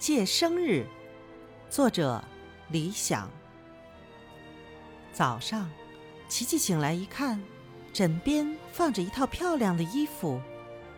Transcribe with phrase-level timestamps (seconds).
[0.00, 0.86] 借生日，
[1.68, 2.24] 作者
[2.70, 3.30] 李想。
[5.12, 5.70] 早上，
[6.26, 7.38] 琪琪醒来一看，
[7.92, 10.40] 枕边放着一套漂亮的衣服，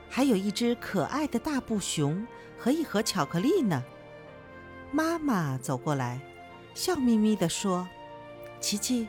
[0.09, 2.25] 还有一只可爱的大布熊
[2.57, 3.82] 和一盒巧克力呢。
[4.93, 6.21] 妈妈走过来，
[6.73, 7.89] 笑眯眯地说
[8.61, 9.09] ：“琪琪，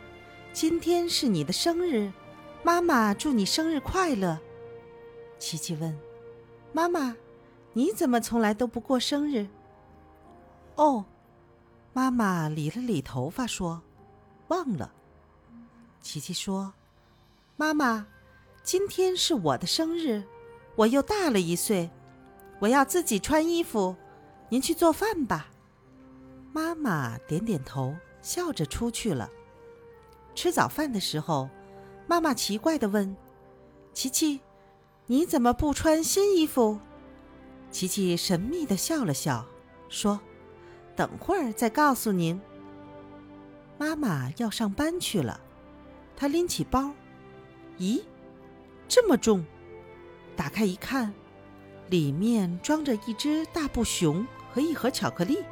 [0.51, 2.11] 今天是你的生日，
[2.63, 4.39] 妈妈祝你生日快乐。”
[5.37, 5.95] 琪琪问
[6.73, 7.15] ：“妈妈，
[7.73, 9.45] 你怎么从来都不过生日？”
[10.75, 11.05] 哦，
[11.93, 13.81] 妈妈理了理头发说
[14.49, 14.91] ：“忘了。”
[16.01, 16.73] 琪琪说
[17.55, 18.07] ：“妈妈，
[18.63, 20.23] 今天是我的生日，
[20.75, 21.89] 我又大了一岁，
[22.59, 23.95] 我要自己穿衣服，
[24.49, 25.47] 您去做饭吧。”
[26.51, 29.29] 妈妈点点头，笑着出去了。
[30.33, 31.47] 吃早饭的时候，
[32.07, 33.15] 妈妈奇怪的问
[33.93, 34.41] ：“琪琪，
[35.05, 36.79] 你怎么不穿新衣服？”
[37.69, 39.45] 琪琪神秘的笑了笑，
[39.87, 40.19] 说。
[40.95, 42.39] 等会儿再告诉您。
[43.77, 45.39] 妈妈要上班去了，
[46.15, 46.91] 她拎起包，
[47.79, 48.03] 咦，
[48.87, 49.43] 这么重！
[50.35, 51.13] 打开一看，
[51.89, 55.43] 里面装着一只大布熊和一盒巧克力。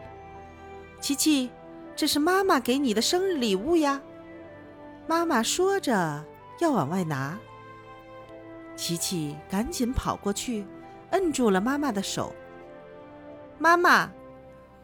[0.99, 1.49] 琪琪，
[1.95, 4.01] 这是妈妈给你的生日礼物呀！
[5.07, 6.23] 妈妈说着
[6.59, 7.37] 要往外拿，
[8.75, 10.65] 琪琪赶紧跑过去，
[11.09, 12.33] 摁住了妈妈的手。
[13.57, 14.11] 妈妈。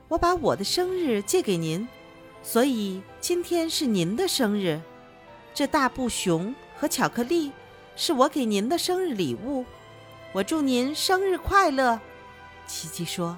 [0.09, 1.86] 我把我的生日借给您，
[2.41, 4.80] 所以今天是您的生日。
[5.53, 7.52] 这大布熊和巧克力
[7.97, 9.66] 是我给您的生日礼物。
[10.31, 11.99] 我祝您生日快乐，
[12.66, 13.38] 琪琪说。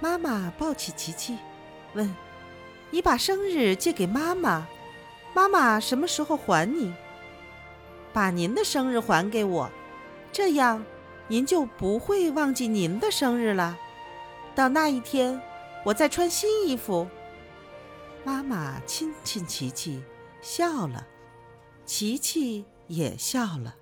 [0.00, 1.38] 妈妈抱起琪琪，
[1.94, 2.14] 问
[2.90, 4.66] ：“你把生日借给妈妈，
[5.32, 6.92] 妈妈什么时候还你？
[8.12, 9.70] 把您的生日还给我，
[10.30, 10.84] 这样
[11.26, 13.78] 您就不会忘记您的生日了。
[14.54, 15.40] 到那一天。”
[15.84, 17.06] 我在穿新衣服。
[18.24, 20.02] 妈妈亲亲琪琪，
[20.40, 21.06] 笑了，
[21.84, 23.76] 琪琪也笑了。